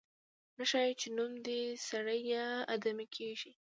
[0.57, 3.51] نه ښايي چې نوم دې سړی یا آدمي کېږدي.